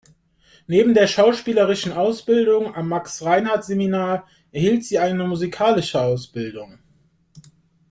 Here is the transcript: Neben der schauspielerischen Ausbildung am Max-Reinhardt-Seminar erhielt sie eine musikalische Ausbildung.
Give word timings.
Neben 0.65 0.95
der 0.95 1.05
schauspielerischen 1.05 1.93
Ausbildung 1.93 2.73
am 2.73 2.87
Max-Reinhardt-Seminar 2.89 4.27
erhielt 4.51 4.83
sie 4.83 4.97
eine 4.97 5.25
musikalische 5.27 6.01
Ausbildung. 6.01 6.79